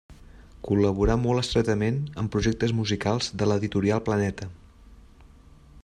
[0.67, 4.49] Col·laborà molt estretament en projectes musicals de l'editorial Planeta.